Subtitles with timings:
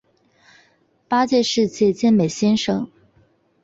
[1.07, 2.89] 八届世界健美先生。